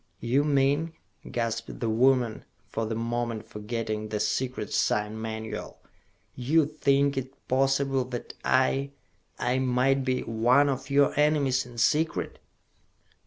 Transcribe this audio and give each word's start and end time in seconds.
"You 0.19 0.43
mean," 0.43 0.93
gasped 1.31 1.79
the 1.79 1.87
woman, 1.87 2.43
for 2.65 2.87
the 2.87 2.95
moment 2.95 3.47
forgetting 3.47 4.09
the 4.09 4.19
secret 4.19 4.73
sign 4.73 5.21
manual, 5.21 5.77
"you 6.35 6.65
think 6.65 7.17
it 7.17 7.47
possible 7.47 8.03
that 8.05 8.33
I 8.43 8.93
I 9.37 9.59
might 9.59 10.03
be 10.03 10.21
one 10.23 10.69
of 10.69 10.89
your 10.89 11.13
enemies, 11.19 11.67
in 11.67 11.77
secret?" 11.77 12.39